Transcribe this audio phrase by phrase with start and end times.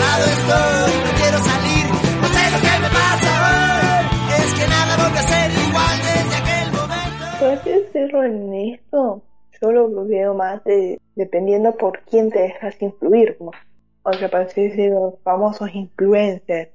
[0.00, 1.86] encerrado estoy, no quiero salir,
[2.20, 4.04] no sé lo que me pasa hoy.
[4.38, 7.42] Es que nada vuelve a ser igual desde aquel momento.
[9.60, 13.36] Yo lo veo más de, dependiendo por quién te dejas influir.
[13.40, 13.50] ¿no?
[14.02, 16.70] O sea, para así decirlo, famosos influencers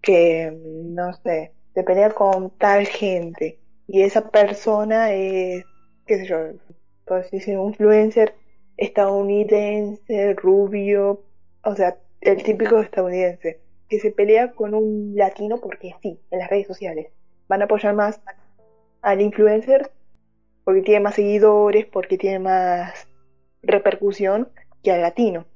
[0.00, 3.58] que, no sé, te pelean con tal gente
[3.88, 5.64] y esa persona es,
[6.06, 6.36] qué sé yo,
[7.06, 8.34] por así decirlo, un influencer
[8.76, 11.24] estadounidense, rubio,
[11.64, 16.48] o sea, el típico estadounidense, que se pelea con un latino porque sí, en las
[16.48, 17.08] redes sociales.
[17.48, 18.20] Van a apoyar más
[19.02, 19.90] al influencer
[20.64, 23.06] porque tiene más seguidores, porque tiene más
[23.62, 24.48] repercusión
[24.82, 25.46] que al latino.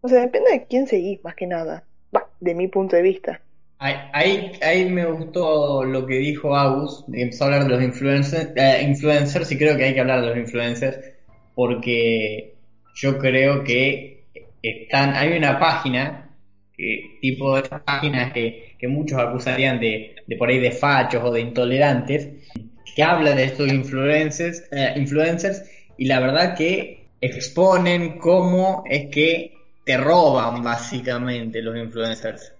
[0.00, 1.84] O sea, depende de quién seguís, más que nada.
[2.14, 3.40] Va, de mi punto de vista.
[3.78, 8.82] Ahí, ahí me gustó lo que dijo Agus, empezó a hablar de los influencers, eh,
[8.82, 10.98] influencers y creo que hay que hablar de los influencers
[11.54, 12.54] porque
[12.94, 14.13] yo creo que
[14.68, 16.30] están, hay una página,
[16.76, 21.30] que, tipo de páginas que, que muchos acusarían de, de por ahí de fachos o
[21.30, 22.28] de intolerantes,
[22.94, 25.62] que hablan de estos influencers, eh, influencers
[25.96, 29.54] y la verdad que exponen cómo es que
[29.84, 32.52] te roban básicamente los influencers.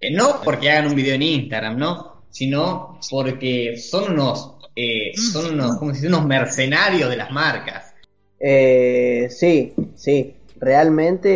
[0.00, 2.22] Eh, no porque hagan un video en Instagram, ¿no?
[2.30, 7.94] Sino porque son unos, eh, son unos, como si unos mercenarios de las marcas.
[8.38, 11.30] Eh, sí, sí, realmente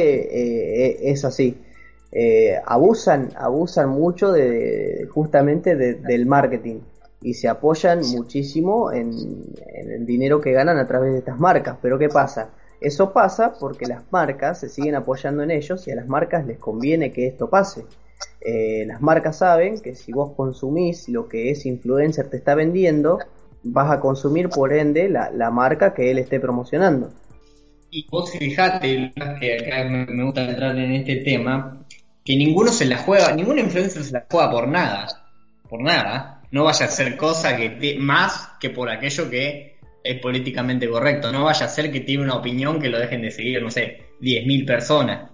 [0.92, 1.60] eh, es así.
[2.12, 6.80] Eh, abusan, abusan mucho de, justamente de- del marketing
[7.20, 11.78] y se apoyan muchísimo en, en el dinero que ganan a través de estas marcas.
[11.82, 12.54] Pero ¿qué pasa?
[12.80, 16.58] Eso pasa porque las marcas se siguen apoyando en ellos y a las marcas les
[16.58, 17.86] conviene que esto pase.
[18.40, 23.26] Eh, las marcas saben que si vos consumís lo que ese influencer te está vendiendo,
[23.62, 27.14] vas a consumir por ende la, la marca que él esté promocionando.
[27.94, 31.86] Y vos fijate, que acá me, gusta entrar en este tema,
[32.24, 35.06] que ninguno se la juega, ningún influencer se la juega por nada,
[35.70, 36.42] por nada.
[36.50, 41.30] No vaya a ser cosa que te- más que por aquello que es políticamente correcto.
[41.30, 44.02] No vaya a ser que tiene una opinión que lo dejen de seguir, no sé,
[44.20, 45.30] 10.000 personas.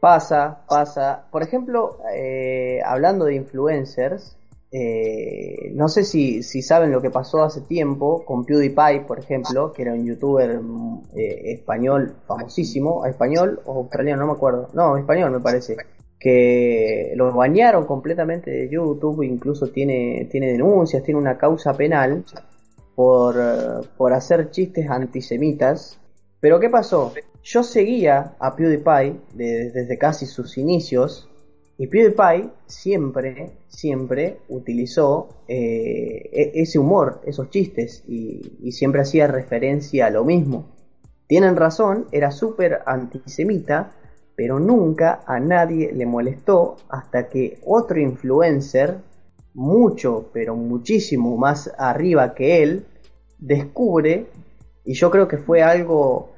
[0.00, 1.26] Pasa, pasa.
[1.30, 4.37] Por ejemplo, eh, hablando de influencers,
[4.70, 9.82] eh, no sé si, saben lo que pasó hace tiempo con PewDiePie, por ejemplo, que
[9.82, 14.68] era un youtuber mm, eh, español famosísimo, español o australiano, no me acuerdo.
[14.74, 15.76] No, español me parece.
[16.18, 22.24] Que lo bañaron completamente de YouTube, incluso tiene, tiene denuncias, tiene una causa penal
[22.94, 23.36] por,
[23.96, 25.98] por hacer chistes antisemitas.
[26.40, 27.12] Pero ¿qué pasó?
[27.42, 31.28] Yo seguía a PewDiePie de- desde casi sus inicios
[31.78, 39.28] y PewDiePie siempre, siempre utilizó eh, e- ese humor, esos chistes y, y siempre hacía
[39.28, 40.66] referencia a lo mismo.
[41.28, 43.92] Tienen razón, era súper antisemita,
[44.34, 48.96] pero nunca a nadie le molestó hasta que otro influencer,
[49.54, 52.86] mucho, pero muchísimo más arriba que él,
[53.38, 54.26] descubre,
[54.84, 56.30] y yo creo que fue algo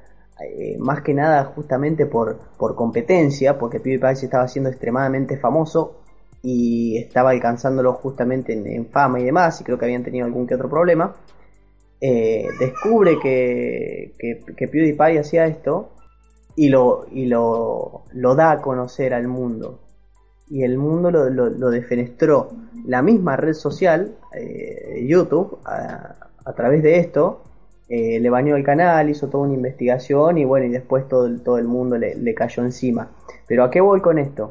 [0.43, 6.01] eh, más que nada justamente por, por competencia, porque PewDiePie se estaba haciendo extremadamente famoso
[6.41, 10.55] y estaba alcanzándolo justamente en, fama y demás, y creo que habían tenido algún que
[10.55, 11.15] otro problema,
[11.99, 14.13] eh, descubre que,
[14.57, 15.91] PewDiePie hacía esto
[16.55, 19.79] y lo, y lo, lo da a conocer al mundo.
[20.49, 22.49] Y el mundo lo, lo, defenestró.
[22.85, 27.43] La misma red social, eh, YouTube, a través de esto,
[27.91, 31.57] eh, le bañó el canal, hizo toda una investigación y bueno, y después todo, todo
[31.57, 33.11] el mundo le, le cayó encima.
[33.47, 34.49] Pero ¿a qué voy con esto?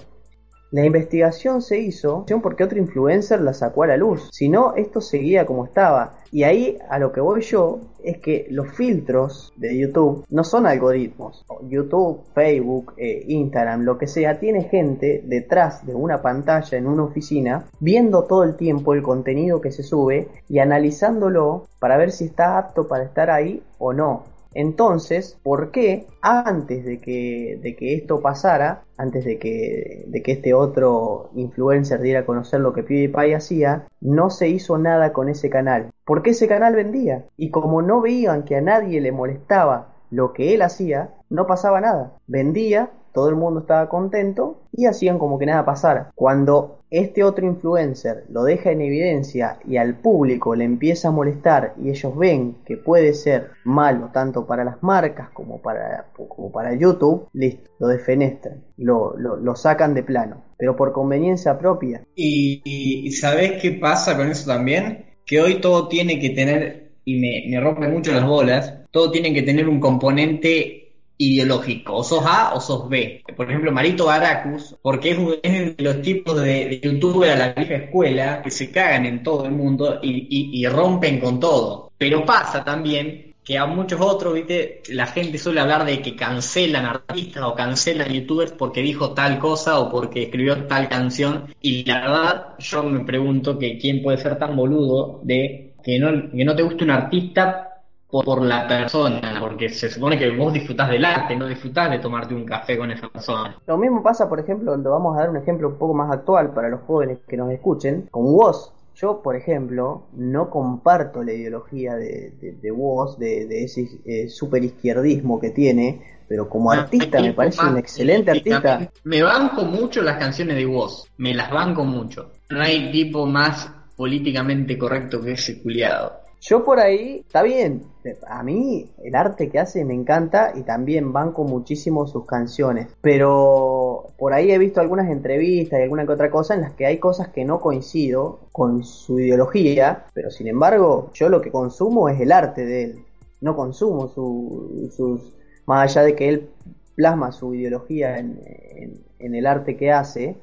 [0.72, 4.28] La investigación se hizo porque otro influencer la sacó a la luz.
[4.32, 6.20] Si no, esto seguía como estaba.
[6.32, 10.66] Y ahí a lo que voy yo es que los filtros de YouTube no son
[10.66, 11.44] algoritmos.
[11.68, 17.02] YouTube, Facebook, eh, Instagram, lo que sea, tiene gente detrás de una pantalla en una
[17.02, 22.26] oficina viendo todo el tiempo el contenido que se sube y analizándolo para ver si
[22.26, 24.24] está apto para estar ahí o no.
[24.54, 30.32] Entonces, ¿por qué antes de que, de que esto pasara, antes de que, de que
[30.32, 35.28] este otro influencer diera a conocer lo que PewDiePie hacía, no se hizo nada con
[35.28, 35.90] ese canal?
[36.04, 37.26] Porque ese canal vendía.
[37.36, 41.80] Y como no veían que a nadie le molestaba lo que él hacía, no pasaba
[41.80, 42.14] nada.
[42.26, 46.10] Vendía, todo el mundo estaba contento y hacían como que nada pasara.
[46.14, 51.74] Cuando este otro influencer lo deja en evidencia y al público le empieza a molestar
[51.82, 56.74] y ellos ven que puede ser malo tanto para las marcas como para, como para
[56.74, 62.02] YouTube, listo, lo defenestran, lo, lo, sacan de plano, pero por conveniencia propia.
[62.14, 65.06] Y, y, ¿sabés qué pasa con eso también?
[65.26, 69.32] Que hoy todo tiene que tener, y me, me rompe mucho las bolas, todo tiene
[69.32, 70.79] que tener un componente
[71.20, 73.22] ideológico, o sos A o sos B.
[73.36, 77.36] Por ejemplo, Marito Baracus, porque es, un- es de los tipos de, de youtuber a
[77.36, 81.38] la vieja escuela que se cagan en todo el mundo y, y- y rompen con
[81.40, 81.92] todo.
[81.98, 86.84] Pero pasa también que a muchos otros, viste, la gente suele hablar de que cancelan
[86.86, 91.46] artistas o cancelan youtubers porque dijo tal cosa o porque escribió tal canción.
[91.60, 96.30] Y la verdad, yo me pregunto que quién puede ser tan boludo de que no,
[96.30, 97.69] que no te guste un artista
[98.10, 101.98] por, por la persona, porque se supone que vos disfrutás del arte, no disfrutás de
[101.98, 103.56] tomarte un café con esa persona.
[103.66, 106.52] Lo mismo pasa, por ejemplo, lo vamos a dar un ejemplo un poco más actual
[106.52, 108.72] para los jóvenes que nos escuchen, con Woz.
[108.96, 114.28] Yo, por ejemplo, no comparto la ideología de, de, de Woz, de, de ese eh,
[114.28, 118.90] super izquierdismo que tiene, pero como artista me parece un excelente artista.
[119.04, 122.30] Me banco mucho las canciones de Woz, me las banco mucho.
[122.50, 126.20] No hay tipo más políticamente correcto que ese culiado.
[126.42, 127.82] Yo por ahí, está bien,
[128.26, 134.06] a mí el arte que hace me encanta y también banco muchísimo sus canciones, pero
[134.16, 136.98] por ahí he visto algunas entrevistas y alguna que otra cosa en las que hay
[136.98, 142.18] cosas que no coincido con su ideología, pero sin embargo yo lo que consumo es
[142.20, 143.04] el arte de él,
[143.42, 145.34] no consumo su- sus,
[145.66, 146.48] más allá de que él
[146.96, 150.36] plasma su ideología en, en- en el arte que hace,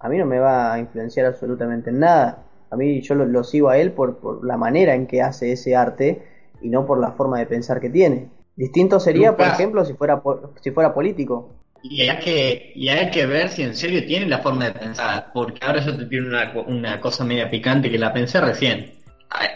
[0.00, 2.44] a mí no me va a influenciar absolutamente en nada.
[2.70, 5.52] A mí yo lo, lo sigo a él por, por la manera en que hace
[5.52, 6.22] ese arte
[6.60, 8.28] y no por la forma de pensar que tiene.
[8.56, 10.20] Distinto sería, por ejemplo, si fuera
[10.60, 11.50] si fuera político.
[11.82, 15.30] Y hay que, y hay que ver si en serio tiene la forma de pensar,
[15.32, 18.94] porque ahora yo te tiene una, una cosa media picante que la pensé recién.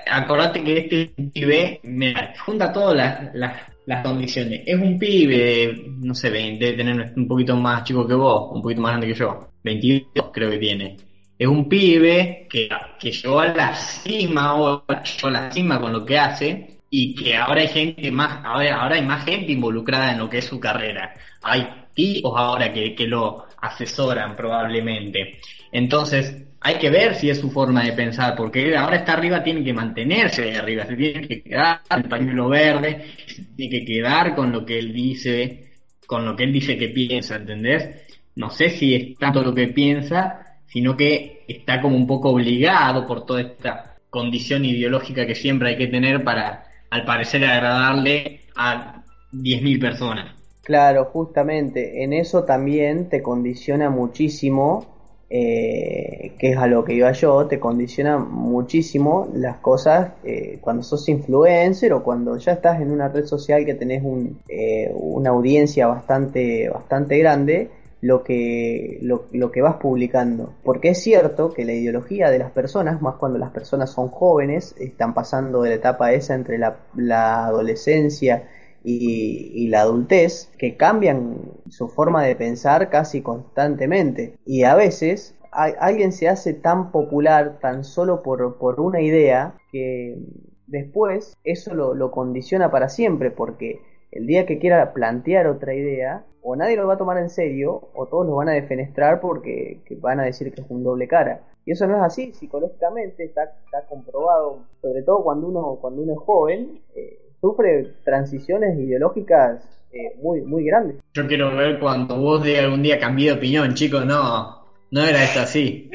[0.08, 3.56] Acordate que este pibe, mira, junta todas las, las,
[3.87, 4.62] las condiciones.
[4.67, 8.53] Es un pibe, de, no sé, de, de tener un poquito más chico que vos,
[8.53, 9.49] un poquito más grande que yo.
[9.65, 10.97] 22 creo que tiene.
[11.43, 12.69] Es un pibe que,
[13.00, 14.53] que llegó a la cima
[14.87, 18.94] a la cima con lo que hace y que ahora hay gente más, ahora, ahora
[18.94, 21.12] hay más gente involucrada en lo que es su carrera.
[21.43, 25.41] Hay tipos ahora que, que lo asesoran probablemente.
[25.73, 29.65] Entonces, hay que ver si es su forma de pensar, porque ahora está arriba, tiene
[29.65, 34.53] que mantenerse arriba, se tiene que quedar el pañuelo verde, se tiene que quedar con
[34.53, 35.73] lo que él dice,
[36.06, 38.06] con lo que él dice que piensa, ¿entendés?
[38.37, 40.42] No sé si es tanto lo que piensa,
[40.72, 45.78] sino que está como un poco obligado por toda esta condición ideológica que siempre hay
[45.78, 49.02] que tener para, al parecer, agradarle a
[49.32, 50.34] 10.000 personas.
[50.62, 54.86] Claro, justamente, en eso también te condiciona muchísimo,
[55.28, 60.82] eh, que es a lo que iba yo, te condiciona muchísimo las cosas eh, cuando
[60.82, 65.30] sos influencer o cuando ya estás en una red social que tenés un, eh, una
[65.30, 67.70] audiencia bastante, bastante grande,
[68.02, 70.54] lo que, lo, que vas publicando.
[70.64, 74.75] Porque es cierto que la ideología de las personas, más cuando las personas son jóvenes,
[74.78, 78.49] están pasando de la etapa esa entre la, adolescencia
[78.82, 84.37] y, la adultez, que cambian su forma de pensar casi constantemente.
[84.44, 90.19] Y a veces alguien se hace tan popular tan solo por, por una idea que
[90.66, 93.81] después eso lo, lo condiciona para siempre, porque
[94.12, 97.88] el día que quiera plantear otra idea, o nadie lo va a tomar en serio,
[97.94, 101.09] o todos lo van a defenestrar porque que van a decir que es un doble
[101.09, 101.41] cara.
[101.64, 103.50] Y eso no es así, psicológicamente está,
[103.88, 110.43] comprobado, sobre todo cuando uno, cuando uno es joven, eh, sufre transiciones ideológicas eh, muy,
[110.43, 110.96] muy grandes.
[111.15, 115.22] Yo quiero ver cuando vos de algún día cambié de opinión, chicos, no, no era
[115.22, 115.91] esto así.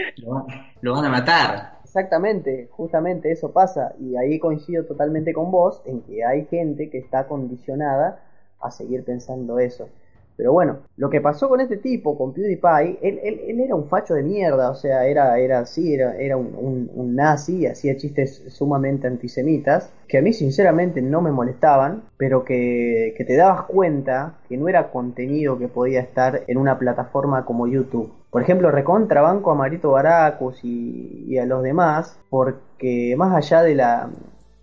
[0.81, 1.76] Lo van a matar.
[1.97, 6.99] Exactamente, justamente eso pasa y ahí coincido totalmente con vos en que hay gente que
[6.99, 8.21] está condicionada
[8.59, 9.89] a seguir pensando eso.
[10.37, 13.87] Pero bueno, lo que pasó con este tipo, con PewDiePie, él, él, él era un
[13.89, 19.07] facho de mierda, o sea, era, era así, era, era un, nazi, hacía chistes sumamente
[19.07, 24.57] antisemitas, que a mí sinceramente no me molestaban, pero que, que te dabas cuenta que
[24.57, 28.11] no era contenido que podía estar en una plataforma como YouTube.
[28.29, 33.75] Por ejemplo, recontrabanco a Marito Baracus y, y a los demás, porque más allá de
[33.75, 34.09] la,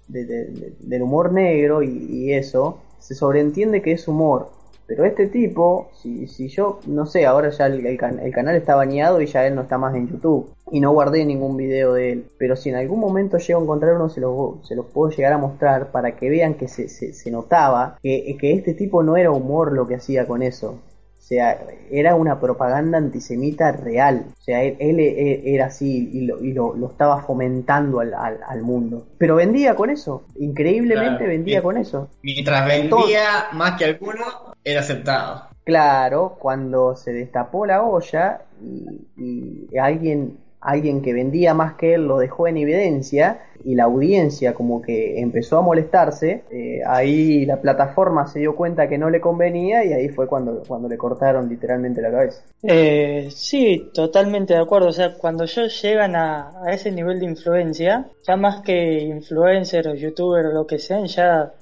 [0.08, 4.48] de- del humor negro y, y eso, se sobreentiende que es humor.
[4.86, 8.54] Pero este tipo, si, si yo, no sé, ahora ya el, el can- el canal
[8.56, 10.50] está baneado y ya él no está más en YouTube.
[10.70, 12.24] Y no guardé ningún video de él.
[12.38, 15.32] Pero si en algún momento llego a encontrar uno, se los, se los puedo llegar
[15.32, 19.16] a mostrar para que vean que se, se, se notaba que, que este tipo no
[19.16, 20.78] era humor lo que hacía con eso.
[21.18, 21.58] O sea,
[21.90, 24.26] era una propaganda antisemita real.
[24.38, 28.12] O sea, él, él, él era así y, lo, y lo, lo estaba fomentando al,
[28.12, 29.06] al, al mundo.
[29.16, 30.24] Pero vendía con eso.
[30.36, 31.30] Increíblemente Claro.
[31.32, 32.08] vendía con eso.
[32.22, 34.22] Mientras vendía más que alguno,
[34.64, 35.48] era aceptado.
[35.64, 42.06] Claro, cuando se destapó la olla y, y alguien alguien que vendía más que él
[42.06, 47.60] lo dejó en evidencia y la audiencia como que empezó a molestarse, eh, ahí la
[47.60, 51.48] plataforma se dio cuenta que no le convenía y ahí fue cuando, cuando le cortaron
[51.48, 52.42] literalmente la cabeza.
[52.62, 54.88] Eh, sí, totalmente de acuerdo.
[54.88, 59.86] O sea, cuando ellos llegan a, a ese nivel de influencia, ya más que influencer
[59.88, 61.52] o youtuber o lo que sean, ya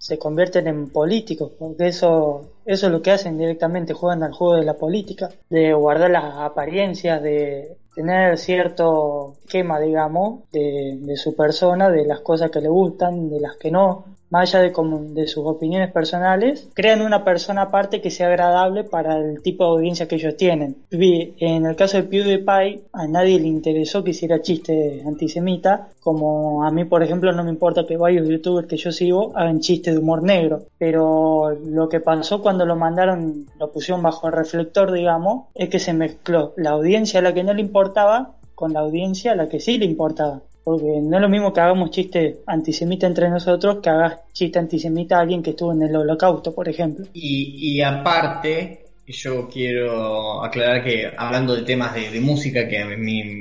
[0.00, 4.54] se convierten en políticos, porque eso, eso es lo que hacen directamente, juegan al juego
[4.54, 11.36] de la política, de guardar las apariencias, de tener cierto esquema, digamos, de, de su
[11.36, 15.92] persona, de las cosas que le gustan, de las que no, más de, sus opiniones
[15.92, 20.36] personales, crean una persona aparte que sea agradable para el tipo de audiencia que ellos
[20.36, 20.76] tienen.
[20.90, 26.70] En el caso de PewDiePie, a nadie le interesó que hiciera chiste antisemita, como a
[26.70, 30.00] mí, por ejemplo, no me importa que varios youtubers que yo sigo hagan chistes de
[30.00, 35.48] humor negro, pero lo que pasó cuando lo mandaron, lo pusieron bajo el reflector, digamos,
[35.54, 39.32] es que se mezcló la audiencia a la que no le importaba con la audiencia
[39.32, 40.42] a la que sí le importaba.
[40.70, 45.16] Porque no es lo mismo que hagamos chiste antisemita entre nosotros que hagas chiste antisemita
[45.16, 47.06] a alguien que estuvo en el holocausto, por ejemplo.
[47.12, 52.86] Y, y aparte, yo quiero aclarar que hablando de temas de, música, que a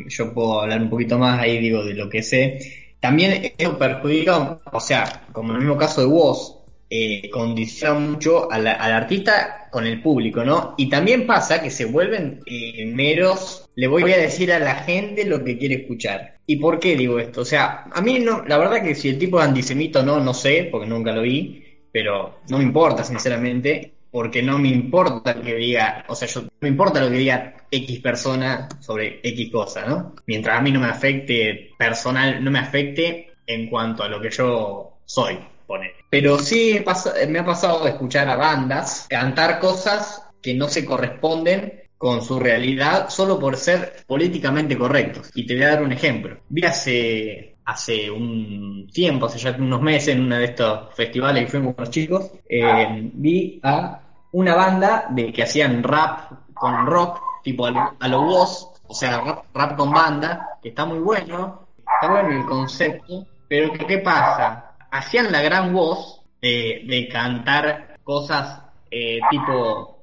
[0.08, 4.60] yo puedo hablar un poquito más ahí, digo, de lo que sé, también eso perjudica,
[4.72, 6.56] o sea, como en el mismo caso de Woz,
[6.90, 10.74] eh, condiciona mucho al, artista con el público, ¿no?
[10.78, 15.26] Y también pasa que se vuelven eh, meros, le voy a decir a la gente
[15.26, 16.40] lo que quiere escuchar.
[16.48, 17.42] ¿Y por qué digo esto?
[17.42, 20.20] O sea, a mí no, la verdad que si el tipo es antisemita o no,
[20.20, 25.40] no sé, porque nunca lo vi, pero no me importa, sinceramente, porque no me importa
[25.40, 29.52] que diga, o sea, yo no me importa lo que diga X persona sobre X
[29.52, 30.16] cosa, ¿no?
[30.26, 34.32] Mientras a mí no me afecte personal, no me afecte en cuanto a lo que
[34.32, 35.38] yo soy.
[35.70, 35.92] Poner.
[36.10, 36.84] Pero sí
[37.28, 42.40] me ha pasado de escuchar a bandas cantar cosas que no se corresponden con su
[42.40, 45.30] realidad solo por ser políticamente correctos.
[45.36, 46.40] Y te voy a dar un ejemplo.
[46.50, 51.52] Vi hace, hace un tiempo, hace ya unos meses, en uno de estos festivales que
[51.52, 57.22] fuimos con los chicos, eh, vi a una banda de que hacían rap con rock,
[57.44, 60.98] tipo a lo, a lo Woz, o sea, rap, rap con banda, que está muy
[60.98, 64.69] bueno, está bueno el concepto, pero ¿qué pasa?
[64.92, 70.00] Hacían la gran voz de, de cantar cosas eh, tipo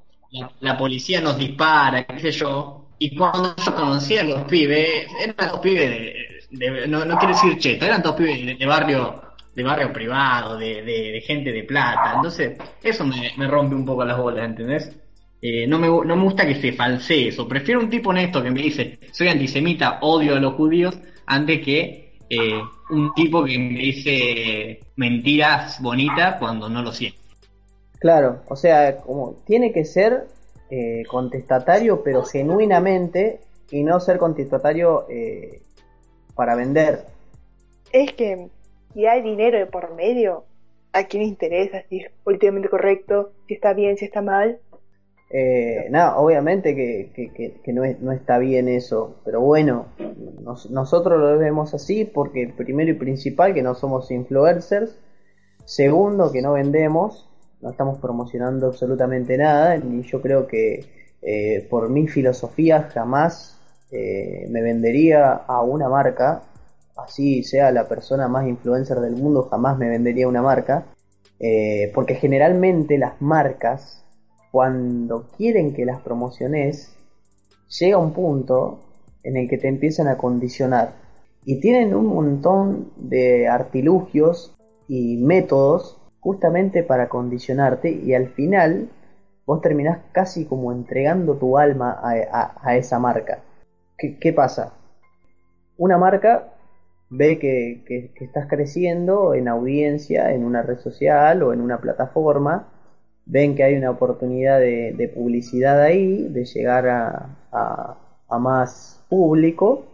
[0.59, 5.49] la, policía nos dispara, qué sé yo, y cuando yo conocía a los pibes, eran
[5.51, 9.21] dos pibes de, no, no quiero decir cheto, eran dos pibes de, de barrio
[9.53, 14.05] de barrio privado, de, de, gente de plata, entonces eso me, me, rompe un poco
[14.05, 14.95] las bolas, ¿entendés?
[15.41, 18.51] Eh, no, me, no me gusta que se falsee eso, prefiero un tipo honesto que
[18.51, 23.79] me dice, soy antisemita, odio a los judíos, antes que eh, un tipo que me
[23.79, 27.17] dice mentiras bonitas cuando no lo siente.
[27.99, 30.27] Claro, o sea, como tiene que ser
[30.69, 33.39] eh, contestatario, pero genuinamente,
[33.71, 35.61] y no ser contestatario eh,
[36.35, 37.05] para vender.
[37.91, 38.47] Es que
[38.93, 40.45] si hay dinero de por medio,
[40.93, 44.59] ¿a quién le interesa si es políticamente correcto, si está bien, si está mal?
[45.29, 49.87] Eh, nada, obviamente que, que, que, no, es, no, está bien eso, pero bueno,
[50.41, 54.97] nos, nosotros lo vemos así porque primero y principal que no somos influencers,
[55.65, 57.29] segundo que no vendemos,
[57.61, 60.85] no estamos promocionando absolutamente nada y yo creo que
[61.21, 63.59] eh, por mi filosofía jamás
[63.91, 66.43] eh, me vendería a una marca,
[66.95, 70.85] así sea la persona más influencer del mundo, jamás me vendería una marca,
[71.93, 74.06] porque generalmente las marcas
[74.51, 76.95] cuando quieren que las promociones,
[77.79, 78.79] llega un punto
[79.23, 80.93] en el que te empiezan a condicionar.
[81.43, 84.55] Y tienen un montón de artilugios
[84.87, 88.89] y métodos justamente para condicionarte y al final
[89.45, 93.39] vos terminás casi como entregando tu alma a, esa marca.
[93.97, 94.73] ¿Qué, ¿Qué, pasa?
[95.77, 96.53] Una marca
[97.09, 102.67] ve que estás creciendo en audiencia, en una red social o en una plataforma
[103.27, 109.85] ven que hay una oportunidad de, publicidad ahí, de llegar a, a, a, más público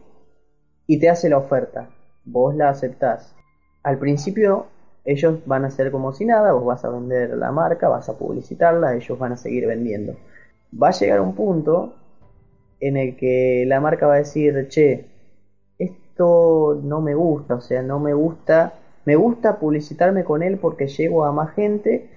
[0.88, 1.90] y te hace la oferta.
[2.26, 3.36] Vos la aceptás.
[3.84, 4.68] Al principio
[5.06, 8.18] ellos van a hacer como si nada, vos vas a vender la marca, vas a
[8.18, 10.16] publicitarla, ellos van a seguir vendiendo.
[10.82, 11.96] Va a llegar un punto
[12.80, 15.06] en el que la marca va a decir, che,
[15.78, 18.74] esto no me gusta, o sea, no me gusta,
[19.06, 22.10] me gusta publicitarme con él porque llego a más gente,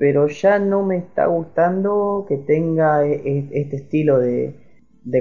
[0.00, 4.54] pero ya no me está gustando que tenga este estilo de,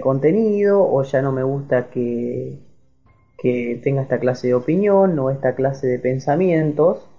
[0.02, 2.60] contenido o ya no me gusta que,
[3.38, 7.10] que, tenga esta clase de opinión o esta clase de pensamientos.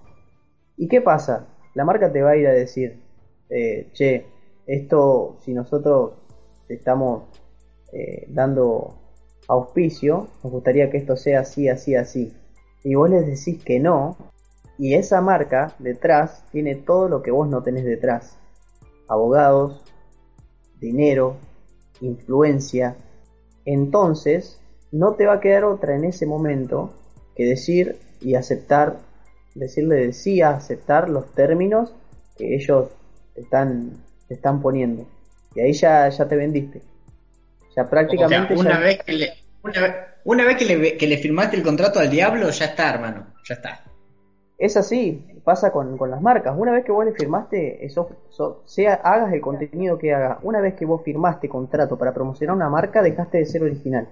[0.78, 1.48] ¿Y qué pasa?
[1.74, 3.02] La marca te va a ir a decir,
[3.50, 4.24] eh, che,
[4.66, 6.12] esto si nosotros
[6.66, 7.24] estamos
[7.92, 8.94] eh, dando
[9.48, 12.32] auspicio, nos gustaría que esto sea así, así, así.
[12.84, 14.16] Y vos les decís que no,
[14.80, 18.36] y esa marca detrás tiene todo lo que vos no tenés detrás.
[19.08, 19.82] Abogados,
[20.80, 21.36] dinero,
[22.00, 22.96] influencia.
[23.66, 24.58] Entonces,
[24.90, 26.94] no te va a quedar otra en ese momento
[27.36, 28.96] que decir y aceptar,
[29.54, 31.92] decirle de sí a aceptar los términos
[32.36, 32.88] que ellos
[33.34, 33.92] están,
[34.28, 35.06] están poniendo.
[35.54, 36.80] Y ahí ya, ya te vendiste.
[37.76, 38.54] Ya prácticamente...
[38.54, 39.32] una, ya- Vez que le,
[39.62, 39.94] una, vez-
[40.24, 43.26] una vez que le, que le firmaste el contrato al diablo, ya está, hermano.
[43.48, 43.84] Ya está.
[44.60, 46.54] Es así, pasa con, con las marcas.
[46.56, 50.60] Una vez que vos le firmaste, eso, so- sea hagas el contenido que hagas, una
[50.60, 54.08] vez que vos firmaste contrato para promocionar una marca, dejaste de ser original.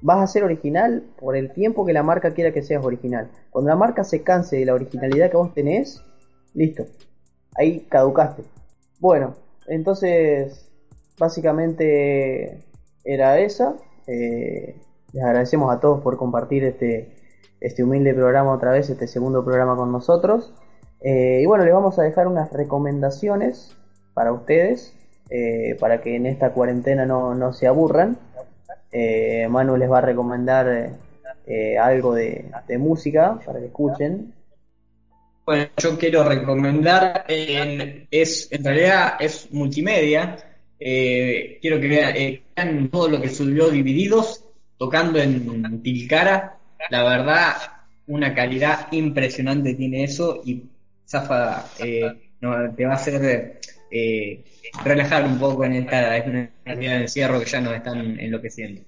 [0.00, 3.28] Vas a ser original por el tiempo que la marca quiera que seas original.
[3.50, 6.02] Cuando la marca se canse de la originalidad que vos tenés,
[6.54, 6.86] listo.
[7.56, 8.42] Ahí caducaste.
[9.00, 9.34] Bueno,
[9.66, 10.66] entonces,
[11.18, 12.64] básicamente
[13.04, 13.74] era esa.
[14.06, 14.76] Eh,
[15.12, 17.10] les agradecemos a todos por compartir este,
[17.60, 20.52] este humilde programa otra vez, este segundo programa con nosotros.
[21.02, 23.76] Eh, y bueno, les vamos a dejar unas recomendaciones
[24.14, 24.94] para ustedes,
[25.30, 28.18] eh, para que en esta cuarentena no, no se aburran.
[28.92, 30.90] Eh, Manu les va a recomendar
[31.80, 34.32] algo de, de música para que escuchen.
[35.44, 40.36] Bueno, yo quiero recomendar, en- es, en realidad es multimedia.
[40.78, 42.14] Quiero que vean,
[42.56, 44.44] vean todo lo que subió Divididos,
[44.78, 46.59] tocando en Tilcara.
[46.88, 47.54] La verdad,
[48.06, 50.64] una calidad impresionante tiene eso y
[51.06, 53.60] Zafa eh, no, te va a hacer
[53.90, 54.44] eh,
[54.84, 58.82] relajar un poco en esta, en una vida de encierro que ya nos están enloqueciendo.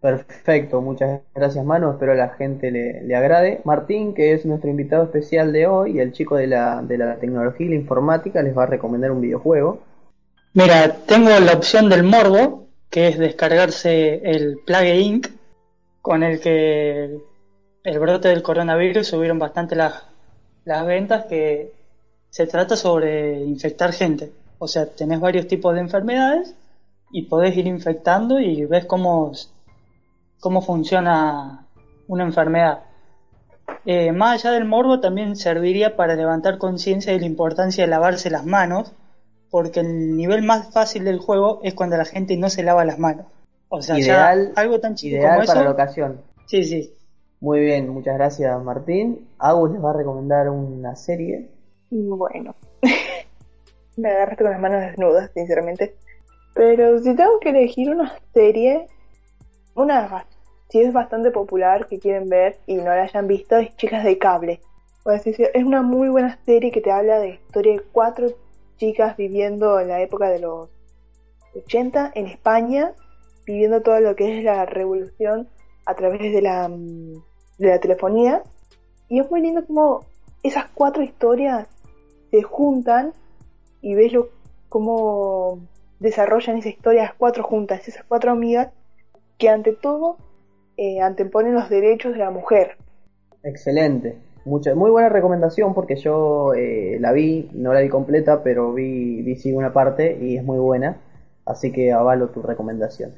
[0.00, 3.62] Perfecto, muchas gracias Manu, espero a la gente le, le agrade.
[3.64, 7.16] Martín, que es nuestro invitado especial de hoy, y el chico de la, de la
[7.16, 9.82] tecnología y la informática, les va a recomendar un videojuego.
[10.52, 15.28] Mira, tengo la opción del morbo, que es descargarse el Plague Inc.,
[16.04, 17.18] con el que
[17.82, 20.02] el, brote del coronavirus subieron bastante las,
[20.66, 21.72] las ventas, que
[22.28, 24.30] se trata sobre infectar gente.
[24.58, 26.54] O sea, tenés varios tipos de enfermedades
[27.10, 29.32] y podés ir infectando y ves cómo,
[30.40, 31.66] cómo funciona
[32.06, 32.80] una enfermedad.
[33.86, 38.28] Eh, más allá del morbo, también serviría para levantar conciencia de la importancia de lavarse
[38.28, 38.92] las manos,
[39.48, 42.98] porque el nivel más fácil del juego es cuando la gente no se lava las
[42.98, 43.24] manos.
[43.76, 45.64] O sea, Ideal- ya algo tan chico Ideal como para eso.
[45.64, 46.20] la ocasión.
[46.46, 46.94] Sí, sí.
[47.40, 49.28] Muy bien, muchas gracias Martín.
[49.38, 51.48] Agus les va a recomendar una serie.
[51.90, 52.54] Bueno,
[53.96, 55.94] me agarraste con las manos desnudas, sinceramente.
[56.54, 58.86] Pero si tengo que elegir una serie,
[59.74, 60.24] una
[60.68, 64.18] si es bastante popular que quieren ver y no la hayan visto, es Chicas de
[64.18, 64.60] Cable.
[65.06, 68.28] Es una muy buena serie que te habla de historia de cuatro
[68.78, 70.70] chicas viviendo en la época de los
[71.54, 72.92] 80 en España,
[73.46, 75.48] viviendo todo lo que es la revolución
[75.86, 77.22] a través de la, mm,
[77.58, 78.42] de la telefonía.
[79.08, 80.00] Y es muy lindo como
[80.42, 81.68] esas cuatro historias
[82.30, 83.12] se juntan
[83.80, 84.28] y ves lo,
[84.68, 85.60] cómo
[86.00, 88.72] desarrollan esa historia las cuatro juntas, esas cuatro amigas
[89.38, 90.16] que ante todo
[90.76, 92.76] eh, anteponen los derechos de la mujer.
[93.42, 94.18] Excelente.
[94.44, 99.22] Mucha, muy buena recomendación porque yo eh, la vi, no la vi completa, pero vi,
[99.22, 100.98] vi sí una parte y es muy buena.
[101.46, 103.12] Así que avalo tu recomendación.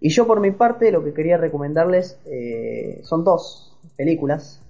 [0.00, 4.62] Y yo por mi parte lo que quería recomendarles eh, son dos películas.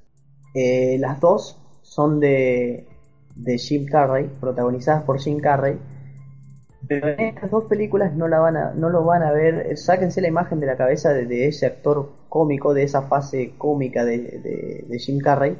[0.54, 2.88] Eh, las dos son de,
[3.36, 5.78] de Jim Carrey, protagonizadas por Jim Carrey.
[6.88, 9.76] Pero en estas dos películas no, la van a, no lo van a ver.
[9.76, 14.98] Sáquense la imagen de la cabeza de, ese actor cómico, de esa fase cómica de
[14.98, 15.56] Jim Carrey,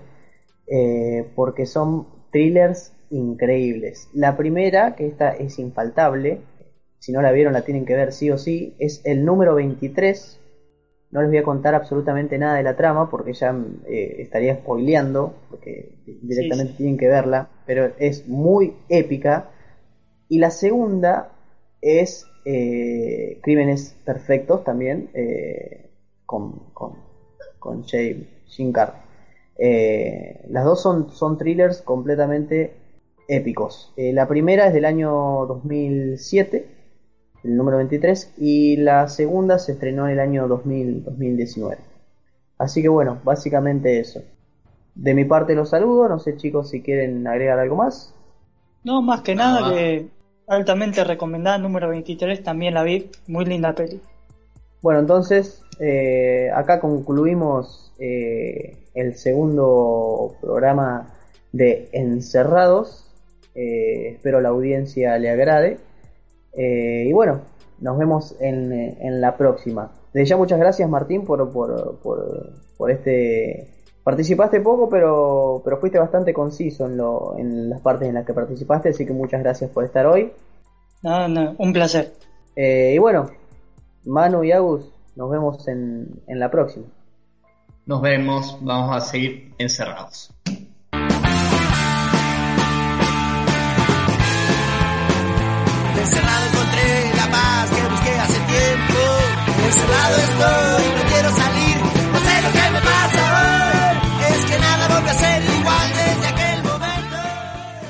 [0.66, 4.08] eh, porque son thrillers increíbles.
[4.14, 6.40] La primera, que esta es infaltable,
[7.00, 10.38] si no la vieron la tienen que ver sí o sí, es el número 23.
[11.12, 13.54] No les voy a contar absolutamente nada de la trama porque ya
[13.88, 16.76] eh, estaría spoileando, porque directamente sí.
[16.76, 19.50] tienen que verla, pero es muy épica.
[20.28, 21.32] Y la segunda
[21.80, 25.90] es eh, Crímenes Perfectos también, eh,
[26.26, 26.96] con, con,
[27.58, 29.00] con Jay- Jim Carrey.
[30.48, 32.72] Las dos son, son thrillers completamente
[33.28, 33.92] épicos.
[33.96, 35.10] La primera es del año
[35.46, 36.66] 2007,
[37.44, 41.78] el número 23, y la segunda se estrenó en el año 2000, 2019.
[42.58, 44.22] Así que bueno, básicamente eso.
[44.94, 48.14] De mi parte los saludo, no sé chicos si quieren agregar algo más.
[48.84, 50.08] No, más que nada que
[50.46, 54.00] altamente recomendada, número 23, también la vi, muy linda peli.
[54.82, 61.14] Bueno, entonces eh, acá concluimos eh, el segundo programa
[61.52, 63.06] de Encerrados.
[63.54, 65.78] Eh, espero la audiencia le agrade.
[66.52, 67.40] Eh, y bueno,
[67.80, 69.90] nos vemos en, en la próxima.
[70.12, 73.68] Desde ya muchas gracias Martín por, por, por, por este...
[74.02, 78.32] Participaste poco, pero, pero fuiste bastante conciso en, lo, en las partes en las que
[78.32, 80.32] participaste, así que muchas gracias por estar hoy.
[81.02, 82.10] No, no, un placer.
[82.56, 83.28] Eh, y bueno,
[84.06, 86.86] Manu y Agus, nos vemos en, en la próxima.
[87.84, 90.32] Nos vemos, vamos a seguir encerrados.
[96.00, 98.98] Encerrado encontré la paz que busqué hace tiempo.
[99.66, 101.09] Encerrado estoy.